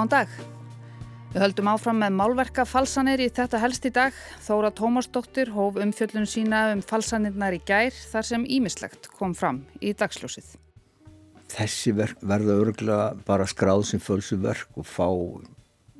Góðan 0.00 0.14
dag. 0.14 0.30
Við 1.34 1.42
höldum 1.42 1.68
áfram 1.68 1.98
með 2.00 2.14
málverka 2.16 2.62
falsanir 2.64 3.20
í 3.20 3.26
þetta 3.36 3.58
helst 3.60 3.84
í 3.84 3.90
dag. 3.92 4.14
Þóra 4.40 4.70
Tómasdóttir 4.72 5.50
hóf 5.52 5.76
umfjöllun 5.76 6.24
sína 6.24 6.60
um 6.72 6.80
falsanirnar 6.80 7.52
í 7.52 7.58
gær 7.68 7.92
þar 7.92 8.24
sem 8.24 8.46
ímislegt 8.48 9.10
kom 9.18 9.34
fram 9.36 9.58
í 9.84 9.92
dagsljósið. 9.92 10.54
Þessi 11.52 11.92
verk 11.98 12.24
verða 12.32 12.56
örgulega 12.62 13.10
bara 13.28 13.44
skráð 13.52 13.84
sem 13.90 14.00
fölsu 14.00 14.40
verk 14.40 14.80
og 14.80 14.88
fá 14.88 15.04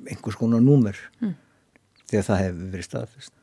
einhvers 0.09 0.39
konar 0.39 0.65
númer 0.65 0.97
mm. 1.21 1.37
þegar 2.07 2.27
það 2.31 2.43
hefur 2.47 2.73
verið 2.73 2.89
staðfest. 2.89 3.33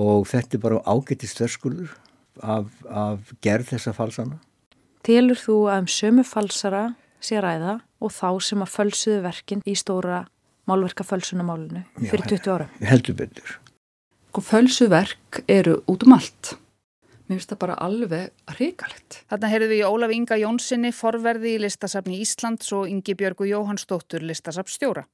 Og 0.00 0.24
þetta 0.32 0.56
er 0.56 0.64
bara 0.64 0.80
ágættist 0.88 1.44
þörskulur 1.44 1.92
af, 2.40 2.72
af 2.88 3.36
gerð 3.44 3.74
þessa 3.74 3.92
falsana. 4.00 4.40
Tilur 5.04 5.44
þú 5.44 5.60
að 5.68 5.84
um 5.84 5.92
sömu 5.98 6.24
falsara 6.24 6.86
sé 7.24 7.40
ræða 7.42 7.78
og 8.00 8.14
þá 8.14 8.28
sem 8.44 8.64
að 8.64 8.74
fölsuðu 8.74 9.20
verkin 9.24 9.64
í 9.68 9.76
stóra 9.78 10.24
málverka 10.70 11.04
fölsunamálunu 11.06 11.84
fyrir 11.98 12.26
20 12.36 12.50
ára. 12.54 12.68
Heldur 12.80 13.16
betur. 13.18 13.54
Og 14.36 14.44
fölsuverk 14.46 15.42
eru 15.50 15.80
út 15.90 16.06
um 16.06 16.14
allt. 16.16 16.54
Mér 17.30 17.38
finnst 17.38 17.52
það 17.52 17.60
bara 17.62 17.78
alveg 17.86 18.54
hrigalegt. 18.56 19.20
Þarna 19.30 19.50
heyrðum 19.52 19.70
við 19.70 19.80
í 19.80 19.86
Ólaf 19.86 20.12
Inga 20.14 20.38
Jónssoni 20.40 20.90
forverði 20.94 21.52
í 21.54 21.60
listasafni 21.62 22.18
Íslands 22.24 22.72
og 22.74 22.88
Ingi 22.90 23.14
Björgu 23.14 23.46
Jóhannsdóttur 23.46 24.24
listasafnstjóra. 24.26 25.04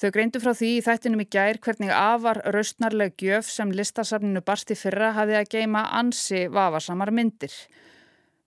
Þau 0.00 0.08
greindu 0.14 0.40
frá 0.40 0.54
því 0.56 0.70
í 0.78 0.82
þættinum 0.82 1.20
í 1.22 1.28
gær 1.28 1.60
hvernig 1.62 1.92
afar 1.92 2.40
raustnarleg 2.54 3.12
gjöf 3.20 3.50
sem 3.52 3.70
listasafninu 3.70 4.40
barsti 4.40 4.74
fyrra 4.80 5.12
hafi 5.18 5.36
að 5.38 5.50
geima 5.52 5.84
ansi 6.00 6.46
vafarsamar 6.50 7.12
myndir. 7.12 7.52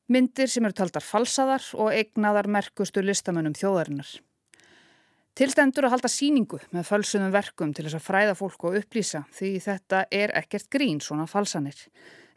Myndir 0.06 0.50
sem 0.52 0.66
eru 0.68 0.76
taldar 0.78 1.02
falsaðar 1.02 1.64
og 1.82 1.90
eignaðar 1.90 2.46
merkustu 2.46 3.02
listamönnum 3.02 3.56
þjóðarinnar. 3.58 4.10
Tilstendur 5.36 5.88
að 5.88 5.96
halda 5.96 6.10
síningu 6.14 6.60
með 6.72 6.86
fölsuðum 6.92 7.32
verkum 7.34 7.72
til 7.76 7.88
þess 7.88 7.98
að 7.98 8.04
fræða 8.06 8.36
fólk 8.38 8.68
og 8.70 8.76
upplýsa 8.80 9.24
því 9.36 9.50
þetta 9.66 10.04
er 10.14 10.32
ekkert 10.38 10.70
grín 10.72 11.02
svona 11.02 11.26
falsanir. 11.28 11.80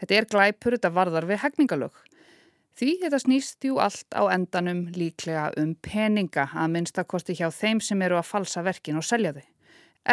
Þetta 0.00 0.16
er 0.16 0.26
glæpur 0.32 0.74
þetta 0.74 0.90
varðar 0.96 1.26
við 1.28 1.42
hegningalög. 1.44 2.00
Því 2.78 2.94
þetta 3.02 3.20
snýst 3.20 3.66
jú 3.68 3.76
allt 3.84 4.16
á 4.16 4.22
endanum 4.32 4.80
líklega 4.94 5.50
um 5.60 5.74
peninga 5.82 6.46
að 6.54 6.72
minnstakosti 6.72 7.36
hjá 7.36 7.50
þeim 7.52 7.82
sem 7.84 8.02
eru 8.06 8.16
að 8.16 8.30
falsa 8.30 8.64
verkin 8.64 8.98
og 8.98 9.06
selja 9.06 9.34
þau. 9.36 9.44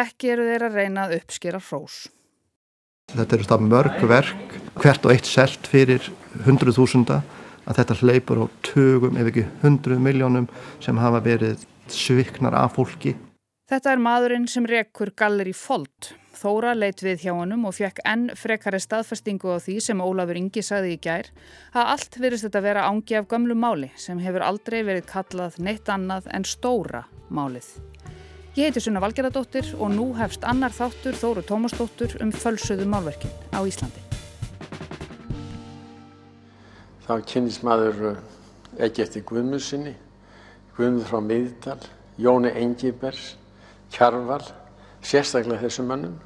Ekki 0.04 0.34
eru 0.34 0.46
þeir 0.50 0.66
að 0.68 0.78
reyna 0.82 1.06
að 1.06 1.16
uppskera 1.22 1.62
hrós. 1.62 2.04
Þetta 3.16 3.36
eru 3.38 3.48
það 3.48 3.66
mörg 3.70 4.06
verk, 4.10 4.56
hvert 4.76 5.06
og 5.06 5.14
eitt 5.14 5.30
selt 5.30 5.66
fyrir 5.70 6.12
hundruð 6.44 6.82
þúsunda 6.82 7.20
að 7.66 7.80
þetta 7.80 7.98
hleypur 8.00 8.42
á 8.42 8.46
tögum 8.66 9.18
ef 9.18 9.30
ekki 9.30 9.46
hundruð 9.62 10.02
miljónum 10.02 10.50
sem 10.82 10.98
hafa 11.02 11.22
verið 11.24 11.66
sviknar 11.92 12.56
af 12.56 12.76
fólki. 12.78 13.16
Þetta 13.66 13.92
er 13.92 14.02
maðurinn 14.02 14.46
sem 14.46 14.66
rekur 14.68 15.10
galleri 15.18 15.52
Folt. 15.56 16.12
Þóra 16.36 16.74
leitt 16.76 17.00
við 17.02 17.24
hjá 17.24 17.32
honum 17.32 17.64
og 17.66 17.74
fekk 17.74 18.02
enn 18.06 18.28
frekari 18.36 18.78
staðfestingu 18.82 19.56
á 19.56 19.58
því 19.58 19.78
sem 19.82 20.02
Ólafur 20.04 20.38
Ingi 20.38 20.62
sagði 20.62 20.94
í 20.94 21.00
gær 21.02 21.32
að 21.72 21.92
allt 21.96 22.20
virðist 22.20 22.46
þetta 22.46 22.62
vera 22.68 22.86
ángi 22.90 23.18
af 23.18 23.28
gamlu 23.32 23.56
máli 23.58 23.90
sem 23.98 24.20
hefur 24.22 24.44
aldrei 24.44 24.82
verið 24.84 25.08
kallað 25.10 25.58
neitt 25.58 25.88
annað 25.90 26.30
en 26.36 26.46
stóra 26.46 27.06
málið. 27.32 27.72
Ég 28.56 28.68
heiti 28.68 28.84
Sunna 28.84 29.02
Valgeradóttir 29.02 29.74
og 29.74 29.90
nú 29.96 30.12
hefst 30.20 30.46
annar 30.46 30.76
þáttur 30.76 31.18
Þóru 31.18 31.44
Tómasdóttur 31.48 32.20
um 32.22 32.30
fölsuðu 32.32 32.86
málverkin 32.88 33.32
á 33.56 33.60
Íslandi 33.64 34.05
þá 37.06 37.14
kynist 37.30 37.64
maður 37.66 38.02
eh, 38.10 38.18
ekki 38.86 39.04
eftir 39.04 39.24
Guðmundsinni, 39.28 39.94
Guðmund 40.76 41.06
frá 41.08 41.20
Miðdal, 41.22 41.78
Jóni 42.20 42.52
Engibers, 42.56 43.34
Kjarval, 43.94 44.42
sérstaklega 45.06 45.62
þessum 45.62 45.90
mannum 45.92 46.18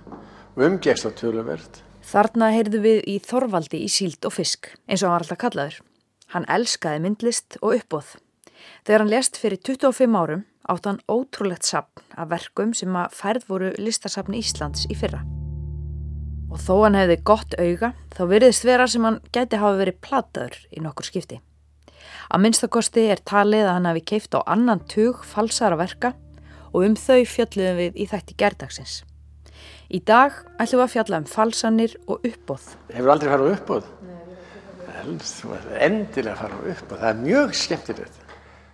og 0.56 0.64
umgæst 0.66 1.06
á 1.06 1.10
töluvert. 1.12 1.82
Þarna 2.10 2.50
heyrðu 2.54 2.80
við 2.82 3.02
í 3.12 3.18
Þorvaldi 3.22 3.82
í 3.84 3.90
síld 3.92 4.24
og 4.26 4.34
fisk, 4.34 4.72
eins 4.88 5.04
og 5.04 5.10
hann 5.10 5.18
var 5.18 5.26
alltaf 5.26 5.42
kallaður. 5.44 5.80
Hann 6.34 6.48
elskaði 6.50 7.02
myndlist 7.04 7.58
og 7.60 7.76
uppbóð. 7.76 8.14
Þegar 8.86 9.04
hann 9.04 9.12
lest 9.12 9.38
fyrir 9.40 9.60
25 9.66 10.16
árum 10.16 10.46
átt 10.70 10.86
hann 10.86 11.02
ótrúlegt 11.10 11.66
sapn 11.66 12.04
af 12.14 12.30
verkum 12.32 12.74
sem 12.76 12.96
að 12.96 13.18
færð 13.18 13.50
voru 13.50 13.74
listasapni 13.80 14.42
Íslands 14.44 14.86
í 14.90 14.98
fyrra 14.98 15.24
og 16.50 16.58
þó 16.58 16.74
hann 16.84 16.98
hefði 16.98 17.16
gott 17.30 17.54
auga 17.58 17.92
þá 18.14 18.22
virðist 18.32 18.66
vera 18.66 18.88
sem 18.90 19.06
hann 19.06 19.20
gæti 19.34 19.60
hafa 19.60 19.78
verið 19.78 20.00
plataður 20.04 20.58
í 20.74 20.82
nokkur 20.84 21.06
skipti. 21.06 21.38
Að 22.30 22.42
minnstakosti 22.44 23.06
er 23.10 23.22
talið 23.26 23.66
að 23.66 23.76
hann 23.76 23.88
hafi 23.90 24.02
keift 24.12 24.34
á 24.34 24.40
annan 24.46 24.82
tug 24.90 25.22
falsara 25.26 25.78
verka 25.78 26.12
og 26.70 26.84
um 26.86 26.96
þau 26.98 27.22
fjalluðum 27.26 27.80
við 27.80 28.00
í 28.02 28.06
þætti 28.10 28.36
gerdagsins. 28.38 29.00
Í 29.90 29.98
dag 30.06 30.36
ætlum 30.62 30.80
við 30.80 30.86
að 30.86 30.92
fjalla 30.94 31.18
um 31.18 31.26
falsanir 31.26 31.96
og 32.06 32.26
uppbóð. 32.26 32.66
Hefur 32.94 33.14
aldrei 33.14 33.32
farið 33.32 33.50
á 33.50 33.54
uppbóð? 33.56 33.88
Endilega 35.80 36.38
farið 36.38 36.60
á 36.62 36.62
uppbóð. 36.74 37.00
Það 37.00 37.10
er 37.10 37.22
mjög 37.24 37.56
skemmtilegt 37.58 38.19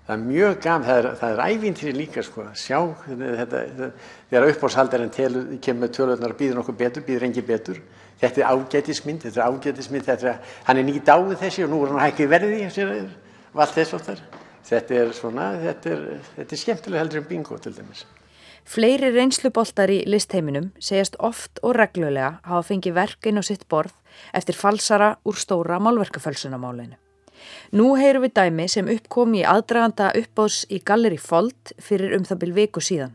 það 0.07 0.15
er 0.15 0.23
mjög 0.23 0.57
gaf, 0.63 0.87
það 0.87 0.99
er, 1.03 1.11
er 1.29 1.43
ævintýri 1.51 1.93
líka 1.97 2.25
sko, 2.25 2.47
sjá 2.55 2.79
þetta, 3.11 3.91
þegar 4.31 4.49
uppbórshaldar 4.53 5.05
en 5.07 5.61
kemur 5.63 5.93
tölvöldnar 5.93 6.35
og 6.35 6.41
býður 6.41 6.61
nokkuð 6.61 6.81
betur, 6.81 7.07
býður 7.07 7.29
engi 7.29 7.45
betur. 7.47 7.83
Þetta 8.21 8.43
er 8.43 8.55
ágætismynd, 8.55 9.27
þetta 9.27 9.43
er 9.43 9.53
ágætismynd 9.53 10.07
þetta 10.07 10.33
er, 10.33 10.43
hann 10.71 10.81
er 10.81 10.89
nýtt 10.89 11.11
áður 11.13 11.41
þessi 11.43 11.67
og 11.67 11.73
nú 11.75 11.83
er 11.85 11.93
hann 11.93 12.05
hækkið 12.07 12.33
verði 12.33 12.63
og 13.57 13.63
allt 13.65 13.77
þess 13.77 13.97
og 13.97 14.05
þar 14.07 14.23
þetta 14.67 15.01
er 15.01 15.15
svona, 15.17 15.49
þetta 15.63 15.93
er, 15.95 16.05
þetta 16.37 16.57
er 16.57 16.63
skemmtilega 16.63 17.05
heldur 17.05 17.23
en 17.23 17.29
bingo 17.31 17.59
til 17.63 17.75
dæmis. 17.77 18.05
Fleiri 18.67 19.13
reynsluboltar 19.15 19.93
í 19.95 20.01
listheiminum 20.11 20.73
segjast 20.83 21.19
oft 21.23 21.63
og 21.63 21.77
reglulega 21.79 22.37
hafa 22.49 22.67
fengið 22.73 22.99
verkin 22.99 23.39
og 23.39 23.47
sitt 23.47 23.67
borð 23.71 23.95
eftir 24.35 24.59
falsara 24.59 25.15
úr 25.29 25.39
stóra 25.39 25.79
málverkafölsunamálinu 25.83 26.99
Nú 27.73 27.95
heyrum 27.99 28.27
við 28.27 28.35
dæmi 28.39 28.67
sem 28.71 28.89
uppkom 28.93 29.35
í 29.39 29.45
aðdraganda 29.47 30.13
uppbós 30.19 30.65
í 30.71 30.81
Galleri 30.85 31.19
Fold 31.21 31.75
fyrir 31.83 32.17
um 32.17 32.25
það 32.27 32.43
byrj 32.43 32.57
viku 32.61 32.83
síðan. 32.85 33.15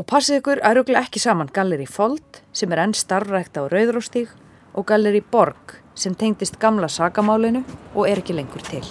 Og 0.00 0.06
passið 0.08 0.40
ykkur 0.40 0.62
að 0.64 0.78
rúglega 0.78 1.04
ekki 1.04 1.20
saman 1.20 1.50
Galleri 1.52 1.86
Fold 1.86 2.40
sem 2.56 2.72
er 2.72 2.80
enn 2.84 2.96
starfrækt 2.96 3.58
á 3.60 3.68
Rauðróstíg 3.68 4.32
og 4.72 4.86
Galleri 4.88 5.20
Borg 5.20 5.76
sem 5.94 6.14
tengdist 6.16 6.56
gamla 6.58 6.88
sagamálinu 6.88 7.60
og 7.94 8.08
er 8.08 8.22
ekki 8.22 8.36
lengur 8.36 8.64
til. 8.64 8.84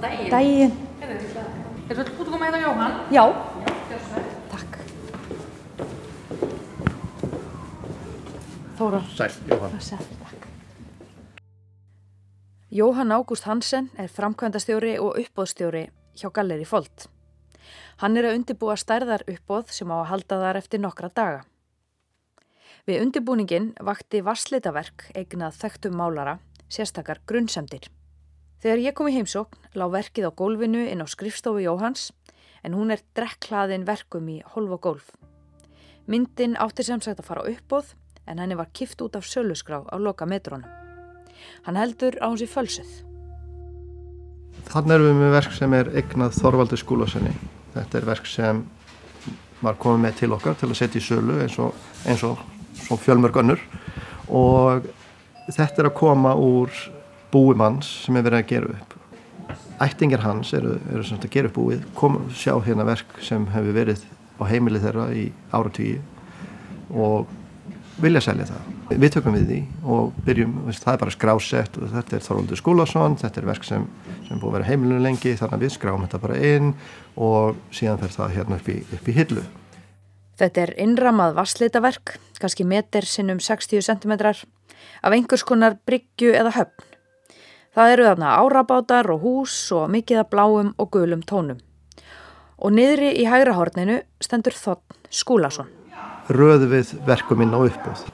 Dægin. 0.00 0.30
Dægin. 0.30 0.76
Er 1.90 1.98
þetta 1.98 2.14
út 2.14 2.28
að 2.28 2.30
koma 2.30 2.46
hérna 2.46 2.60
Jóhann? 2.62 2.92
Já. 3.10 3.24
Takk. 4.52 4.78
Þóra. 8.78 9.02
Sæl, 9.18 9.38
Jóhann. 9.50 9.80
Sæl. 9.82 10.19
Jóhann 12.70 13.10
Ágúst 13.10 13.42
Hansen 13.42 13.88
er 13.98 14.06
framkvæmdastjóri 14.14 14.92
og 15.02 15.16
uppbóðstjóri 15.18 15.88
hjá 16.14 16.28
Galleri 16.30 16.62
Folt. 16.62 17.08
Hann 17.98 18.14
er 18.14 18.28
að 18.28 18.36
undibúa 18.38 18.76
stærðar 18.78 19.24
uppbóð 19.26 19.72
sem 19.74 19.90
á 19.90 19.98
að 19.98 20.10
halda 20.12 20.36
þar 20.38 20.58
eftir 20.60 20.78
nokkra 20.78 21.08
daga. 21.10 21.40
Við 22.86 23.00
undibúningin 23.02 23.72
vakti 23.82 24.20
vasslitaverk 24.22 25.08
eignað 25.18 25.58
þekktum 25.58 25.98
málara, 25.98 26.36
sérstakar 26.70 27.18
grunnsemdir. 27.26 27.88
Þegar 28.62 28.84
ég 28.84 28.94
kom 28.94 29.10
í 29.10 29.16
heimsókn 29.16 29.74
lág 29.74 29.90
verkið 29.96 30.28
á 30.30 30.38
gólfinu 30.38 30.84
inn 30.86 31.02
á 31.02 31.10
skrifstofu 31.10 31.64
Jóhanns 31.66 32.12
en 32.62 32.78
hún 32.78 32.94
er 32.94 33.02
drekklaðin 33.18 33.88
verkum 33.88 34.30
í 34.30 34.44
holv 34.54 34.76
og 34.78 34.84
gólf. 34.86 35.10
Myndin 36.06 36.54
átti 36.54 36.86
sem 36.86 37.02
sagt 37.02 37.18
að 37.18 37.32
fara 37.32 37.48
uppbóð 37.50 37.96
en 38.30 38.38
henni 38.38 38.54
var 38.54 38.70
kift 38.70 39.02
út 39.02 39.18
af 39.18 39.26
sölusgrá 39.26 39.82
á 39.90 39.96
loka 39.98 40.22
metrónum. 40.22 40.89
Hann 41.66 41.78
heldur 41.80 42.18
á 42.20 42.26
hans 42.28 42.44
í 42.44 42.48
fölsuð. 42.50 42.90
Þannig 44.70 44.94
erum 44.96 45.08
við 45.08 45.24
með 45.24 45.34
verk 45.34 45.56
sem 45.56 45.74
er 45.74 45.90
eignað 45.98 46.36
Þorvaldur 46.38 46.80
Skúlasenni. 46.80 47.32
Þetta 47.74 47.98
er 47.98 48.06
verk 48.06 48.28
sem 48.30 48.62
var 49.60 49.76
komið 49.80 50.04
með 50.04 50.16
til 50.20 50.30
okkar 50.36 50.56
til 50.60 50.70
að 50.70 50.78
setja 50.78 51.00
í 51.00 51.04
sölu 51.04 51.40
eins 51.42 51.58
og, 51.60 51.74
eins 52.08 52.22
og 52.24 52.38
fjölmörg 53.02 53.36
önnur 53.42 53.60
og 54.30 54.86
þetta 55.50 55.82
er 55.82 55.90
að 55.90 55.98
koma 55.98 56.32
úr 56.38 56.72
búimanns 57.32 57.88
sem 58.04 58.16
er 58.16 58.24
verið 58.26 58.40
að 58.40 58.48
gera 58.52 58.72
upp. 58.76 58.94
Ættingar 59.80 60.24
hans 60.24 60.52
eru, 60.56 60.76
eru 60.92 61.04
að 61.16 61.28
gera 61.32 61.50
upp 61.50 61.56
búið, 61.56 61.84
kom 61.96 62.18
sjá 62.36 62.54
hérna 62.64 62.86
verk 62.88 63.20
sem 63.24 63.46
hefur 63.52 63.76
verið 63.76 64.04
á 64.40 64.42
heimilið 64.48 64.86
þeirra 64.86 65.06
í 65.16 65.26
áratvíi 65.56 66.00
og 66.90 67.28
vilja 68.00 68.22
selja 68.24 68.46
það. 68.48 68.66
Við 68.90 69.12
tökum 69.14 69.36
við 69.36 69.46
því 69.50 69.60
og 69.94 70.18
byrjum, 70.26 70.54
það 70.72 70.92
er 70.92 71.00
bara 71.02 71.14
skrásett 71.14 71.78
og 71.78 71.92
þetta 71.94 72.16
er 72.16 72.26
Þorvaldur 72.26 72.60
Skúlason, 72.60 73.16
þetta 73.20 73.40
er 73.40 73.48
verk 73.50 73.66
sem, 73.66 73.86
sem 74.28 74.40
búið 74.40 74.50
að 74.50 74.56
vera 74.58 74.68
heimilinu 74.70 75.00
lengi 75.04 75.34
þannig 75.38 75.56
að 75.56 75.64
við 75.64 75.74
skráum 75.76 76.04
þetta 76.06 76.22
bara 76.22 76.38
inn 76.50 76.74
og 77.16 77.58
síðan 77.74 78.00
fer 78.02 78.14
það 78.14 78.36
hérna 78.36 78.60
upp 78.60 78.70
í, 78.70 78.76
upp 78.96 79.10
í 79.10 79.16
hillu. 79.16 79.46
Þetta 80.40 80.62
er 80.64 80.74
innramað 80.80 81.34
vasslitaverk, 81.36 82.14
kannski 82.40 82.64
meter 82.64 83.04
sinnum 83.04 83.42
60 83.44 83.84
cm 83.84 84.14
af 84.20 85.12
einhvers 85.12 85.44
konar 85.44 85.76
bryggju 85.86 86.32
eða 86.32 86.54
höfn. 86.56 86.86
Það 87.76 87.92
eru 87.94 88.06
þarna 88.08 88.30
árabátar 88.40 89.10
og 89.14 89.20
hús 89.22 89.56
og 89.76 89.90
mikið 89.92 90.24
af 90.24 90.30
bláum 90.32 90.72
og 90.80 90.90
gulum 90.90 91.20
tónum. 91.22 91.60
Og 92.58 92.74
niðri 92.74 93.12
í 93.20 93.28
hægra 93.30 93.54
horninu 93.56 94.00
stendur 94.20 94.56
Þotn 94.56 95.12
Skúlason. 95.12 95.79
Röðu 96.30 96.70
við 96.70 96.94
verkum 97.08 97.42
inn 97.42 97.54
á 97.54 97.60
uppbúð. 97.60 98.04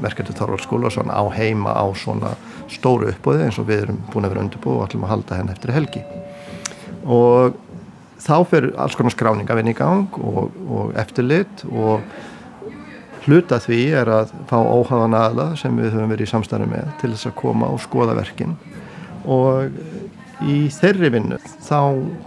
Verkendur 0.00 0.36
Þorvald 0.36 0.64
Skúlason 0.64 1.12
á 1.12 1.24
heima 1.32 1.72
á 1.76 1.84
svona 1.96 2.34
stóru 2.72 3.10
uppbúði 3.12 3.46
eins 3.46 3.60
og 3.60 3.68
við 3.68 3.86
erum 3.86 4.00
búin 4.12 4.26
að 4.26 4.34
vera 4.34 4.44
undirbúið 4.44 4.78
og 4.78 4.86
ætlum 4.86 5.06
að 5.06 5.12
halda 5.14 5.40
henn 5.40 5.52
eftir 5.52 5.74
helgi. 5.76 6.02
Og 7.04 7.56
þá 8.22 8.36
fyrir 8.48 8.72
alls 8.80 8.96
konar 8.98 9.14
skráningavinn 9.14 9.70
í 9.70 9.76
gang 9.76 10.18
og, 10.20 10.56
og 10.66 10.96
eftirlit 10.98 11.64
og 11.68 12.04
hluta 13.26 13.58
því 13.62 13.80
er 14.00 14.10
að 14.12 14.34
fá 14.50 14.56
óhafan 14.58 15.16
aðla 15.18 15.48
sem 15.58 15.74
við 15.76 15.96
höfum 15.96 16.12
verið 16.14 16.28
í 16.28 16.32
samstæðu 16.32 16.68
með 16.70 16.92
til 17.00 17.12
þess 17.12 17.30
að 17.30 17.38
koma 17.40 17.70
og 17.74 17.82
skoða 17.82 18.14
verkin 18.18 18.54
og 19.26 20.46
í 20.46 20.66
þeirri 20.70 21.10
vinnu 21.16 21.40
þá 21.64 21.80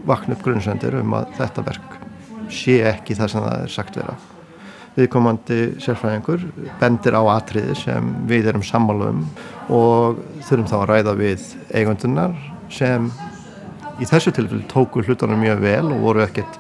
vakna 0.10 0.36
upp 0.36 0.44
grunnsendir 0.44 1.00
um 1.00 1.16
að 1.20 1.32
þetta 1.40 1.66
verk 1.70 1.96
sé 2.52 2.82
ekki 2.90 3.16
það 3.16 3.34
sem 3.34 3.46
það 3.46 3.64
er 3.64 3.74
sagt 3.74 4.00
vera. 4.00 4.18
Viðkomandi 4.98 5.60
sérfræðingur 5.84 6.46
bendir 6.82 7.16
á 7.16 7.24
atriði 7.36 7.76
sem 7.78 8.10
við 8.30 8.50
erum 8.52 8.66
sammálum 8.66 9.22
og 9.70 10.20
þurfum 10.48 10.70
þá 10.72 10.78
að 10.80 10.88
ræða 10.92 11.16
við 11.20 11.46
eigundunar 11.76 12.36
sem 12.74 13.12
í 14.00 14.08
þessu 14.08 14.34
tilfellu 14.36 14.66
tóku 14.72 15.04
hlutunum 15.06 15.42
mjög 15.44 15.64
vel 15.64 15.86
og 15.94 16.04
voru 16.04 16.26
ekkert 16.26 16.60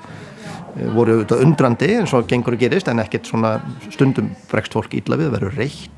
voru 0.95 1.17
auðvitað 1.17 1.45
undrandi 1.45 1.93
eins 1.97 2.13
og 2.15 2.27
gengur 2.29 2.55
að 2.55 2.65
gerist 2.65 2.89
en 2.91 3.01
ekkert 3.01 3.29
svona 3.29 3.57
stundum 3.89 4.33
bregst 4.51 4.75
fólk 4.75 4.93
ítla 4.95 5.17
við 5.19 5.31
að 5.31 5.37
vera 5.37 5.55
reitt. 5.55 5.95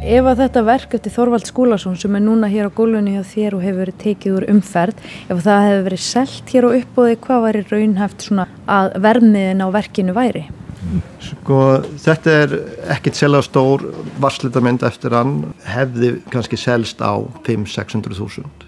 Ef 0.00 0.24
að 0.24 0.38
þetta 0.40 0.60
verk 0.64 0.94
eftir 0.96 1.12
Þorvald 1.12 1.44
Skúlason 1.44 1.96
sem 2.00 2.14
er 2.16 2.22
núna 2.24 2.48
hér 2.48 2.70
á 2.72 2.76
gólunni 2.76 3.18
hjá 3.18 3.24
þér 3.34 3.58
og 3.58 3.64
hefur 3.66 3.82
verið 3.82 3.98
tekið 4.00 4.38
úr 4.38 4.46
umferð, 4.48 5.02
ef 5.28 5.42
það 5.44 5.66
hefur 5.66 5.84
verið 5.90 6.02
selt 6.06 6.54
hér 6.54 6.64
á 6.64 6.70
uppbóði, 6.78 7.18
hvað 7.26 7.44
væri 7.44 7.62
raunhæft 7.68 8.24
svona 8.24 8.48
að 8.64 8.96
vermiðin 9.04 9.60
á 9.60 9.68
verkinu 9.76 10.16
væri? 10.16 10.46
Sko 11.22 11.58
þetta 12.02 12.32
er 12.44 12.56
ekkit 12.96 13.18
selja 13.18 13.42
stór 13.46 13.84
varslitamind 14.22 14.82
eftir 14.86 15.14
hann 15.14 15.52
hefði 15.68 16.16
kannski 16.32 16.58
selst 16.58 17.02
á 17.04 17.14
5-600 17.46 18.18
þúsund. 18.18 18.66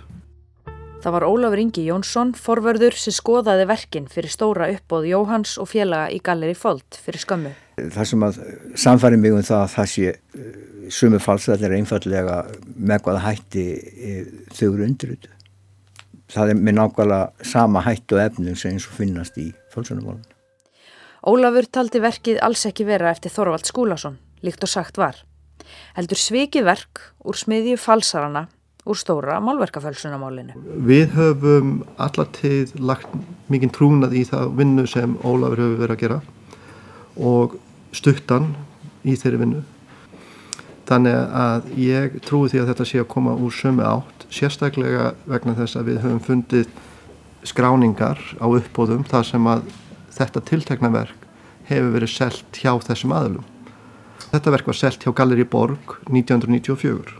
Það 1.02 1.14
var 1.16 1.24
Ólafur 1.26 1.58
Ingi 1.58 1.82
Jónsson, 1.88 2.28
forverður 2.38 2.94
sem 2.94 3.14
skoðaði 3.16 3.64
verkin 3.66 4.04
fyrir 4.10 4.30
stóra 4.30 4.68
uppbóð 4.70 5.08
Jóhans 5.10 5.56
og 5.58 5.66
félaga 5.72 6.12
í 6.14 6.20
Galleri 6.22 6.54
Folt 6.54 6.94
fyrir 7.02 7.24
skömmu. 7.24 7.50
Það 7.80 8.06
sem 8.12 8.26
að 8.28 8.38
samfæri 8.78 9.18
mig 9.18 9.34
um 9.34 9.42
það 9.42 9.64
að 9.64 9.72
það 9.72 9.88
sé 9.96 10.12
eh, 10.12 10.52
sumu 10.94 11.18
falsættir 11.22 11.74
einfallega 11.74 12.36
með 12.76 13.02
hvaða 13.08 13.24
hætti 13.26 13.64
eh, 13.74 14.30
þau 14.54 14.68
eru 14.68 14.86
undirut. 14.86 15.26
Það 16.32 16.54
er 16.54 16.62
með 16.62 16.78
nákvæmlega 16.78 17.50
sama 17.50 17.82
hættu 17.82 18.22
efnum 18.22 18.54
sem 18.54 18.76
eins 18.76 18.86
og 18.86 18.94
finnast 19.00 19.42
í 19.42 19.48
fölsunumólun. 19.74 20.22
Ólafur 21.22 21.68
taldi 21.70 22.00
verkið 22.02 22.40
alls 22.42 22.64
ekki 22.66 22.82
vera 22.88 23.12
eftir 23.14 23.30
Þorvald 23.30 23.68
Skúlason, 23.68 24.16
líkt 24.42 24.64
og 24.66 24.70
sagt 24.72 24.96
var. 24.98 25.20
Heldur 25.94 26.18
svikið 26.18 26.64
verk 26.66 27.02
úr 27.22 27.38
smiðju 27.38 27.76
falsarana 27.78 28.48
úr 28.82 28.98
stóra 28.98 29.36
málverkafölsunamálinu. 29.38 30.56
Við 30.82 31.12
höfum 31.14 31.76
allatíð 32.02 32.72
lagt 32.82 33.12
mikinn 33.52 33.70
trúnað 33.70 34.16
í 34.18 34.24
það 34.26 34.56
vinnu 34.58 34.86
sem 34.90 35.14
Ólafur 35.22 35.62
hefur 35.62 35.78
verið 35.84 35.94
að 35.94 36.02
gera 36.02 36.18
og 37.22 37.54
stuttan 37.94 38.48
í 39.06 39.14
þeirri 39.14 39.42
vinnu. 39.44 39.62
Þannig 40.90 41.20
að 41.38 41.70
ég 41.78 42.18
trúi 42.26 42.50
því 42.50 42.64
að 42.64 42.72
þetta 42.72 42.88
sé 42.90 42.98
að 43.04 43.10
koma 43.14 43.36
úr 43.38 43.54
sömu 43.54 43.86
átt, 43.86 44.26
sérstaklega 44.34 45.12
vegna 45.30 45.54
þess 45.60 45.78
að 45.78 45.92
við 45.92 46.02
höfum 46.02 46.26
fundið 46.26 46.74
skráningar 47.46 48.18
á 48.42 48.46
uppbóðum 48.50 49.06
þar 49.06 49.30
sem 49.30 49.46
að 49.46 49.70
þetta 50.12 50.44
tiltekna 50.48 50.92
verk 50.92 51.26
hefur 51.68 51.92
verið 51.96 52.12
selt 52.12 52.60
hjá 52.60 52.74
þessum 52.84 53.14
aðlum. 53.16 53.48
Þetta 54.32 54.54
verk 54.54 54.70
var 54.70 54.78
selt 54.78 55.04
hjá 55.04 55.12
Galleri 55.16 55.44
Borg 55.44 55.98
1994. 56.08 57.18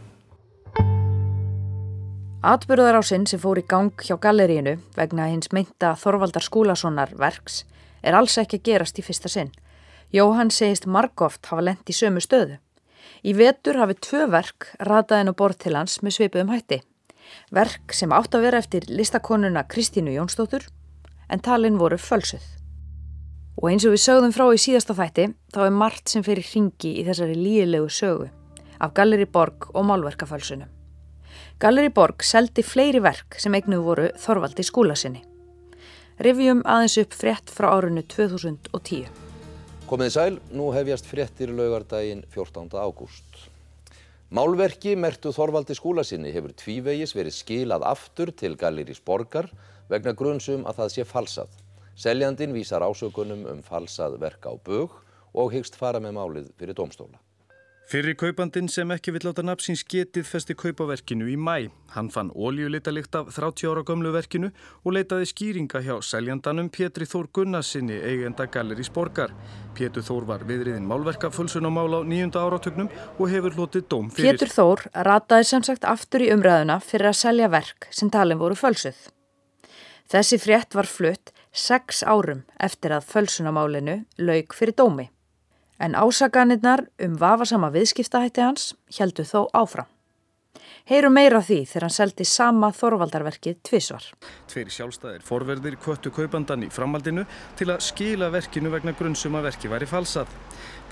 Atbyrðarásinn 2.43 3.29
sem 3.31 3.39
fór 3.39 3.61
í 3.61 3.67
gang 3.71 3.93
hjá 4.03 4.17
galleríinu 4.19 4.79
vegna 4.97 5.29
hins 5.31 5.53
meinta 5.55 5.93
Þorvaldar 5.95 6.43
Skúlasonar 6.43 7.13
verks 7.15 7.61
er 8.03 8.17
alls 8.19 8.35
ekki 8.41 8.59
að 8.59 8.65
gerast 8.67 8.99
í 8.99 9.05
fyrsta 9.07 9.31
sinn. 9.31 9.53
Jóhann 10.11 10.51
segist 10.51 10.89
margóft 10.91 11.47
hafa 11.53 11.63
lent 11.63 11.87
í 11.87 11.95
sömu 11.95 12.21
stöðu. 12.25 12.59
Í 13.23 13.37
vetur 13.39 13.79
hafi 13.79 13.95
tvö 13.95 14.27
verk 14.33 14.73
rataðin 14.83 15.31
og 15.31 15.39
borð 15.39 15.61
til 15.63 15.77
hans 15.79 16.01
með 16.03 16.17
sveipuðum 16.17 16.51
hætti. 16.51 16.81
Verk 17.55 17.95
sem 17.95 18.11
átt 18.13 18.35
að 18.35 18.49
vera 18.49 18.59
eftir 18.59 18.89
listakonuna 18.91 19.63
Kristínu 19.71 20.17
Jónsdóttur 20.17 20.67
en 21.31 21.41
talin 21.47 21.79
voru 21.79 22.01
fölsuð. 22.01 22.43
Og 23.63 23.69
eins 23.71 23.85
og 23.87 23.93
við 23.95 24.01
sögðum 24.03 24.33
frá 24.35 24.49
í 24.51 24.59
síðasta 24.59 24.95
þætti 24.99 25.25
þá 25.55 25.59
er 25.63 25.75
margt 25.79 26.11
sem 26.11 26.25
fyrir 26.27 26.43
hringi 26.43 26.97
í 26.99 27.05
þessari 27.07 27.37
líilegu 27.39 27.87
sögu 27.95 28.25
af 28.83 28.91
Galleri 28.97 29.29
Borg 29.31 29.69
og 29.71 29.87
Málverkafölsunum. 29.87 30.67
Galleri 31.63 31.93
Borg 31.95 32.27
seldi 32.27 32.65
fleiri 32.67 32.99
verk 33.05 33.39
sem 33.39 33.55
eignuð 33.55 33.85
voru 33.87 34.09
Þorvaldi 34.19 34.67
skúlasinni. 34.67 35.23
Rivjum 36.19 36.65
aðeins 36.67 36.99
upp 37.05 37.15
frétt 37.15 37.55
frá 37.55 37.71
árunnu 37.77 38.03
2010. 38.11 39.07
Komiði 39.87 40.17
sæl, 40.17 40.41
nú 40.51 40.73
hefjast 40.75 41.07
fréttir 41.07 41.55
laugardaginn 41.55 42.27
14. 42.35 42.67
ágúst. 42.75 43.47
Málverki 44.35 44.97
mertu 44.99 45.31
Þorvaldi 45.31 45.79
skúlasinni 45.79 46.35
hefur 46.35 46.59
tvívegis 46.59 47.15
verið 47.15 47.39
skilað 47.39 47.87
aftur 47.87 48.35
til 48.35 48.57
Galleris 48.59 48.99
Borgar 48.99 49.53
vegna 49.87 50.19
grunnsum 50.19 50.67
að 50.67 50.83
það 50.83 50.97
sé 50.97 51.07
falsað. 51.07 51.62
Seljandin 51.97 52.55
vísar 52.57 52.83
ásökunum 52.83 53.45
um 53.51 53.61
falsað 53.63 54.17
verk 54.23 54.49
á 54.49 54.53
bög 54.57 54.97
og 55.35 55.53
hyggst 55.53 55.77
fara 55.77 56.01
með 56.01 56.17
málið 56.17 56.49
fyrir 56.57 56.77
domstóla. 56.77 57.21
Fyrri 57.93 58.15
kaupandin 58.17 58.71
sem 58.73 58.89
ekki 58.95 59.13
vill 59.13 59.27
láta 59.27 59.43
nafnsins 59.45 59.83
getið 59.85 60.25
festi 60.25 60.55
kaupaverkinu 60.57 61.27
í 61.29 61.35
mæ. 61.37 61.69
Hann 61.93 62.09
fann 62.15 62.31
ólíulitalikt 62.33 63.19
af 63.19 63.33
30 63.37 63.69
ára 63.69 63.83
gömlu 63.85 64.13
verkinu 64.15 64.49
og 64.85 64.95
leitaði 64.97 65.29
skýringa 65.29 65.83
hjá 65.85 65.99
seljandanum 66.01 66.71
Pétri 66.73 67.05
Þór 67.11 67.29
Gunnarsinni 67.37 67.99
eigenda 68.01 68.47
Gallerís 68.49 68.89
Borgar. 68.89 69.35
Pétur 69.77 70.07
Þór 70.07 70.29
var 70.31 70.47
viðriðin 70.49 70.89
málverka 70.89 71.29
fullsunamál 71.35 71.91
á 71.93 72.01
nýjunda 72.01 72.47
áratögnum 72.47 72.89
og 73.19 73.27
hefur 73.29 73.59
lotið 73.61 73.89
dóm 73.93 74.09
fyrir. 74.09 74.39
Pétur 74.39 74.55
Þór 74.57 74.87
rataði 75.11 75.51
sem 75.51 75.67
sagt 75.67 75.85
aftur 75.85 76.25
í 76.25 76.31
umræðuna 76.33 76.81
fyrir 76.81 77.13
að 77.13 77.19
selja 77.27 77.53
verk 77.53 77.91
sem 77.91 78.09
talin 78.09 78.41
voru 78.41 78.57
fölsuð. 78.57 79.11
Þessi 80.13 80.37
frétt 80.37 80.75
var 80.77 80.85
flutt 80.85 81.33
sex 81.57 82.03
árum 82.05 82.43
eftir 82.61 82.93
að 82.93 83.07
fölsunamálinu 83.09 84.03
laug 84.21 84.53
fyrir 84.57 84.77
dómi 84.77 85.09
en 85.83 85.97
ásaganirnar 85.99 86.85
um 87.03 87.17
vafasama 87.19 87.73
viðskiptahætti 87.75 88.45
hans 88.45 88.71
heldu 88.99 89.25
þó 89.27 89.49
áfram. 89.57 89.89
Heyrum 90.87 91.15
meira 91.17 91.41
því 91.43 91.59
þegar 91.71 91.87
hann 91.87 91.95
seldi 91.95 92.25
sama 92.29 92.69
þorvaldarverkið 92.77 93.61
tvísvar. 93.67 94.05
Tveir 94.51 94.71
sjálfstæðir 94.75 95.25
forverðir 95.27 95.79
kvöttu 95.81 96.13
kaupandan 96.15 96.67
í 96.67 96.71
framaldinu 96.75 97.25
til 97.59 97.71
að 97.73 97.85
skila 97.87 98.29
verkinu 98.35 98.73
vegna 98.75 98.95
grunnsum 98.99 99.39
að 99.39 99.49
verki 99.49 99.71
væri 99.73 99.89
falsað. 99.91 100.35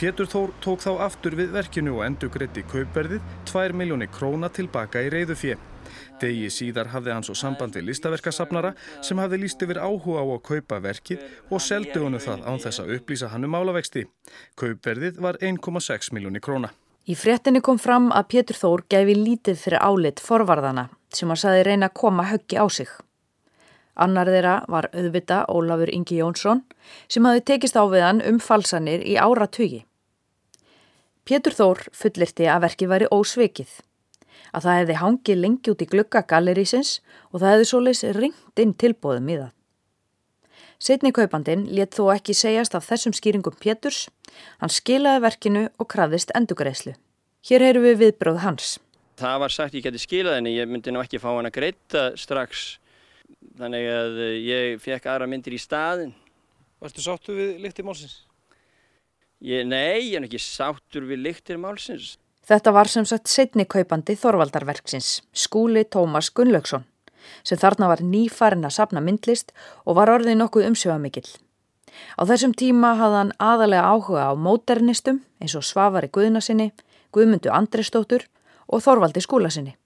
Pétur 0.01 0.31
Þór 0.31 0.55
tók 0.65 0.87
þá 0.87 0.93
aftur 1.11 1.37
við 1.39 1.53
verkinu 1.59 1.99
og 1.99 2.07
endur 2.07 2.33
greitti 2.33 2.65
kaupverðið 2.71 3.35
2 3.51 3.67
miljóni 3.77 4.09
króna 4.15 4.49
tilbaka 4.49 5.05
í 5.05 5.13
reyðufið. 5.13 5.70
Degi 6.21 6.51
síðar 6.53 6.91
hafði 6.93 7.15
hann 7.15 7.25
svo 7.25 7.35
samband 7.39 7.77
við 7.77 7.87
listaverkasafnara 7.89 8.75
sem 9.07 9.21
hafði 9.23 9.39
líst 9.41 9.63
yfir 9.65 9.81
áhuga 9.81 10.21
á 10.21 10.27
að 10.27 10.43
kaupa 10.51 10.81
verkið 10.85 11.23
og 11.49 11.63
seldi 11.65 11.97
honu 11.97 12.21
það 12.21 12.45
án 12.45 12.61
þess 12.61 12.83
að 12.83 12.95
upplýsa 12.99 13.31
hann 13.33 13.49
um 13.49 13.55
málavexti. 13.57 14.05
Kaupverðið 14.61 15.21
var 15.25 15.41
1,6 15.41 16.13
miljóni 16.13 16.43
króna. 16.45 16.75
Í 17.09 17.17
fréttinni 17.17 17.63
kom 17.65 17.81
fram 17.81 18.11
að 18.13 18.29
Pétur 18.35 18.59
Þór 18.61 18.85
gefi 18.93 19.17
lítið 19.17 19.63
fyrir 19.65 19.81
álit 19.81 20.21
forvarðana 20.21 20.91
sem 21.17 21.31
hann 21.33 21.41
saði 21.41 21.65
reyna 21.67 21.89
að 21.89 21.97
koma 22.03 22.29
höggi 22.29 22.61
á 22.61 22.69
sig. 22.69 22.91
Annar 23.97 24.29
þeirra 24.29 24.61
var 24.69 24.91
auðvita 24.93 25.45
Ólafur 25.49 25.91
Ingi 25.93 26.21
Jónsson 26.21 26.63
sem 27.09 27.25
hafi 27.25 27.43
tekist 27.49 27.81
á 27.81 27.85
við 27.89 28.05
hann 28.05 28.21
um 28.29 28.39
falsanir 28.45 29.01
í 29.01 29.17
áratugi. 29.17 29.87
Pétur 31.25 31.57
Þór 31.57 31.87
fullirti 31.97 32.47
að 32.49 32.67
verkið 32.69 32.93
væri 32.93 33.09
ósvikið 33.15 33.81
að 34.55 34.67
það 34.67 34.79
hefði 34.81 34.99
hangið 35.01 35.41
lengi 35.45 35.73
út 35.73 35.85
í 35.85 35.89
glugga 35.91 36.23
gallerísins 36.27 36.99
og 37.31 37.41
það 37.41 37.55
hefði 37.55 37.71
svoleis 37.71 38.05
ringt 38.17 38.63
inn 38.63 38.75
tilbóðum 38.75 39.31
í 39.31 39.39
það. 39.41 39.51
Setni 40.81 41.13
kaupandin 41.13 41.67
let 41.77 41.93
þó 41.93 42.07
ekki 42.15 42.33
segjast 42.33 42.75
af 42.75 42.87
þessum 42.89 43.13
skýringum 43.13 43.57
Péturs, 43.61 44.07
hann 44.63 44.73
skilaði 44.73 45.21
verkinu 45.27 45.65
og 45.77 45.89
krafðist 45.93 46.33
endugreislu. 46.33 46.95
Hér 47.45 47.67
heyru 47.67 47.83
við 47.85 47.99
viðbróð 48.01 48.41
hans. 48.47 48.79
Það 49.21 49.43
var 49.43 49.53
sagt 49.53 49.77
ég 49.77 49.85
geti 49.85 50.01
skilað 50.01 50.39
henni, 50.39 50.55
ég 50.57 50.71
myndi 50.71 50.93
nú 50.95 51.03
ekki 51.03 51.21
fá 51.21 51.29
hann 51.35 51.51
að 51.51 51.59
greita 51.59 52.07
strax, 52.17 52.79
þannig 53.61 53.91
að 53.93 54.21
ég 54.41 54.81
fekk 54.81 55.11
aðra 55.13 55.29
myndir 55.29 55.57
í 55.57 55.61
staðin. 55.61 56.15
Vartu 56.81 57.05
sáttu 57.05 57.37
við 57.37 57.59
lyktir 57.61 57.85
málsins? 57.85 58.23
Ég, 59.45 59.67
nei, 59.69 60.09
ég 60.09 60.17
er 60.17 60.25
ekki 60.25 60.41
sáttur 60.41 61.05
við 61.09 61.27
lyktir 61.27 61.61
málsins. 61.61 62.15
Þetta 62.51 62.73
var 62.75 62.89
sem 62.91 63.05
sagt 63.07 63.31
setni 63.31 63.63
kaupandi 63.63 64.17
Þorvaldarverksins, 64.19 65.21
skúli 65.31 65.85
Tómas 65.87 66.33
Gunnlaugsson, 66.35 66.83
sem 67.47 67.59
þarna 67.61 67.87
var 67.93 68.01
nýfarin 68.03 68.67
að 68.67 68.75
sapna 68.75 69.03
myndlist 69.07 69.53
og 69.85 69.95
var 70.01 70.11
orðið 70.11 70.41
nokkuð 70.41 70.67
umsjöfamikill. 70.73 71.29
Á 72.19 72.27
þessum 72.27 72.55
tíma 72.59 72.97
hafði 72.99 73.19
hann 73.21 73.31
aðalega 73.39 73.93
áhuga 73.93 74.25
á 74.27 74.33
móternistum 74.35 75.21
eins 75.39 75.55
og 75.55 75.63
Svavari 75.69 76.11
Guðnasinni, 76.11 76.73
Guðmundu 77.15 77.53
Andrestóttur 77.55 78.27
og 78.67 78.83
Þorvaldi 78.83 79.23
skúlasinni. 79.23 79.77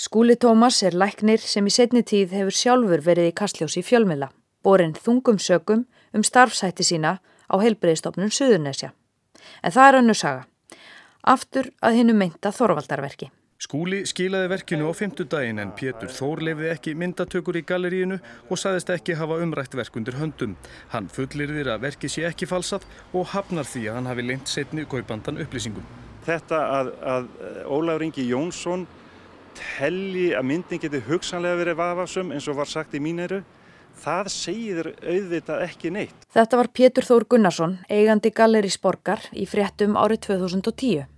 Skúli 0.00 0.38
Tómas 0.40 0.80
er 0.80 0.96
læknir 0.96 1.44
sem 1.44 1.68
í 1.68 1.74
setni 1.76 2.00
tíð 2.08 2.32
hefur 2.38 2.56
sjálfur 2.56 3.04
verið 3.04 3.34
í 3.34 3.36
kastljósi 3.36 3.84
fjölmila, 3.84 4.30
borinn 4.64 4.96
þungum 4.96 5.36
sögum 5.36 5.84
um 6.16 6.24
starfsætti 6.24 6.88
sína 6.88 7.18
á 7.52 7.54
heilbreyðstofnun 7.60 8.32
Suðurnesja. 8.32 8.94
En 9.60 9.76
það 9.76 9.88
er 9.92 10.00
önnu 10.00 10.16
saga. 10.16 10.48
Aftur 11.24 11.70
að 11.80 12.02
hinnu 12.02 12.14
meinta 12.16 12.52
Þorvaldarverki. 12.52 13.30
Skúli 13.64 14.02
skilaði 14.04 14.48
verkinu 14.50 14.90
á 14.90 14.92
fymtudaginn 14.92 15.62
en 15.62 15.70
Pétur 15.72 16.10
Þór 16.12 16.42
lefði 16.44 16.66
ekki 16.68 16.92
myndatökur 17.00 17.56
í 17.56 17.62
galleríinu 17.64 18.18
og 18.50 18.60
saðist 18.60 18.90
ekki 18.92 19.14
hafa 19.16 19.38
umrætt 19.40 19.76
verk 19.78 19.96
undir 19.96 20.18
höndum. 20.18 20.56
Hann 20.92 21.08
fullirðir 21.08 21.70
að 21.72 21.86
verki 21.86 22.10
sé 22.12 22.26
ekki 22.28 22.48
falsað 22.50 22.84
og 23.14 23.30
hafnar 23.32 23.64
því 23.64 23.86
að 23.88 23.96
hann 23.96 24.10
hafi 24.10 24.26
lengt 24.26 24.52
setni 24.52 24.84
kaupandan 24.84 25.40
upplýsingum. 25.46 25.86
Þetta 26.26 26.60
að, 26.74 26.92
að 27.14 27.30
Ólafur 27.72 28.04
Ingi 28.04 28.26
Jónsson 28.28 28.84
telli 29.56 30.26
að 30.36 30.48
myndin 30.50 30.82
geti 30.82 31.00
hugsanlega 31.08 31.62
verið 31.62 31.80
vafasum 31.80 32.34
eins 32.36 32.50
og 32.50 32.58
var 32.60 32.68
sagt 32.68 32.98
í 32.98 33.00
míneru, 33.00 33.40
það 34.02 34.30
segir 34.34 34.92
auðvitað 34.98 35.64
ekki 35.70 35.94
neitt. 35.94 36.28
Þetta 36.34 36.60
var 36.60 36.72
Pétur 36.74 37.08
Þór 37.08 37.28
Gunnarsson, 37.32 37.78
eigandi 37.88 38.34
Gallerís 38.34 38.76
Borgar 38.82 39.24
í 39.32 39.48
fréttum 39.48 39.96
árið 39.96 40.26
2010. 40.28 41.13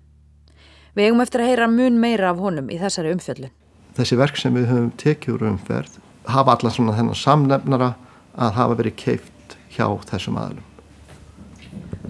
Við 0.97 1.11
eigum 1.11 1.21
eftir 1.21 1.43
að 1.45 1.51
heyra 1.51 1.67
mun 1.69 1.99
meira 2.01 2.31
af 2.33 2.39
honum 2.41 2.71
í 2.73 2.79
þessari 2.81 3.11
umfjöllun. 3.13 3.51
Þessi 3.99 4.17
verk 4.17 4.39
sem 4.41 4.55
við 4.57 4.71
höfum 4.71 4.93
tekið 4.97 5.35
úr 5.35 5.43
umferð 5.51 5.99
hafa 6.33 6.55
allar 6.57 6.73
svona 6.73 6.95
þennan 6.97 7.19
samnefnara 7.21 7.91
að 8.33 8.57
hafa 8.57 8.79
verið 8.79 8.97
keift 9.03 9.57
hjá 9.77 9.85
þessum 10.09 10.39
aðlum. 10.41 10.65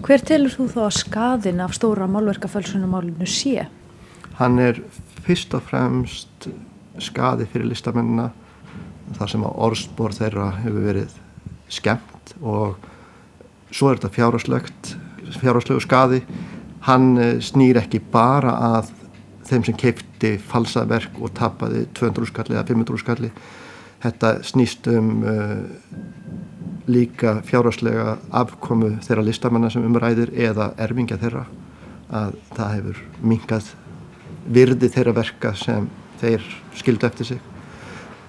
Hver 0.07 0.23
telur 0.23 0.53
þú 0.55 0.69
þó 0.71 0.79
að 0.85 0.95
skadin 1.01 1.59
af 1.65 1.75
stóra 1.75 2.07
málverkafölsunumálinu 2.13 3.27
sé? 3.27 3.67
Hann 4.39 4.59
er 4.63 4.79
fyrst 5.25 5.55
og 5.57 5.67
fremst 5.67 6.47
skadi 7.03 7.47
fyrir 7.51 7.67
listamennina 7.67 8.29
þar 9.17 9.33
sem 9.33 9.43
að 9.43 9.63
orðsbor 9.67 10.15
þeirra 10.15 10.51
hefur 10.61 10.87
verið 10.87 11.17
skemmt 11.67 12.37
og 12.39 12.77
svo 13.67 13.91
er 13.91 13.99
þetta 13.99 14.15
fjárháslegt, 14.15 14.93
fjárháslegu 15.41 15.83
skadi 15.83 16.21
hann 16.87 17.17
eh, 17.19 17.37
snýr 17.43 17.81
ekki 17.81 18.01
bara 18.13 18.55
að 18.73 18.91
þeim 19.47 19.63
sem 19.67 19.77
keipti 19.79 20.35
falsaverk 20.49 21.19
og 21.23 21.33
tapaði 21.37 21.85
200 21.95 22.29
skalli 22.31 22.57
eða 22.57 22.67
500 22.67 23.01
skalli. 23.03 23.31
Þetta 24.03 24.31
snýst 24.45 24.87
um 24.91 25.07
uh, 25.25 25.61
líka 26.87 27.39
fjárháslega 27.47 28.17
afkomu 28.35 28.91
þeirra 29.05 29.23
listamanna 29.25 29.71
sem 29.73 29.85
umræðir 29.87 30.33
eða 30.35 30.69
erfingja 30.83 31.17
þeirra 31.21 31.45
að 32.13 32.35
það 32.55 32.73
hefur 32.75 32.99
mingað 33.33 33.71
virði 34.53 34.91
þeirra 34.93 35.15
verka 35.17 35.53
sem 35.59 35.87
þeir 36.21 36.45
skildu 36.77 37.07
eftir 37.09 37.31
sig. 37.31 37.41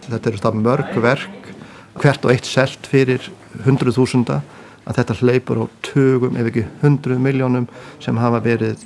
Þetta 0.09 0.31
eru 0.31 0.43
það 0.47 0.63
mörg 0.63 0.97
verk 1.05 1.53
hvert 1.99 2.25
og 2.25 2.33
eitt 2.33 2.49
selt 2.49 2.89
fyrir 2.89 3.29
hundruð 3.67 3.99
þúsunda 3.99 4.41
að 4.89 5.01
þetta 5.01 5.19
hleypur 5.21 5.63
á 5.63 5.65
tögum 5.85 6.39
ef 6.41 6.51
ekki 6.51 6.67
hundruð 6.83 7.23
miljónum 7.23 7.69
sem 8.01 8.19
hafa 8.19 8.41
verið 8.45 8.83